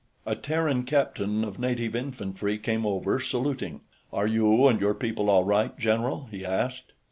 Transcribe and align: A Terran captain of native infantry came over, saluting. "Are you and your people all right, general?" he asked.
A 0.25 0.35
Terran 0.35 0.81
captain 0.81 1.43
of 1.43 1.59
native 1.59 1.95
infantry 1.95 2.57
came 2.57 2.87
over, 2.87 3.19
saluting. 3.19 3.81
"Are 4.11 4.25
you 4.25 4.65
and 4.67 4.81
your 4.81 4.95
people 4.95 5.29
all 5.29 5.43
right, 5.43 5.77
general?" 5.77 6.27
he 6.31 6.43
asked. 6.43 6.93